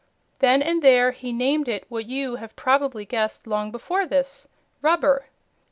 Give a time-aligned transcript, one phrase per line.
[0.39, 4.47] Then and there he named it what you have probably guessed long before this:
[4.81, 5.25] "rub ber."